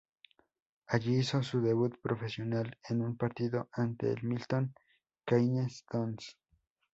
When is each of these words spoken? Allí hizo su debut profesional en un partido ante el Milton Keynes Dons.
Allí 0.87 1.17
hizo 1.19 1.43
su 1.43 1.61
debut 1.61 1.95
profesional 2.01 2.75
en 2.89 3.03
un 3.03 3.17
partido 3.17 3.69
ante 3.71 4.11
el 4.11 4.23
Milton 4.23 4.73
Keynes 5.27 5.85
Dons. 5.91 6.39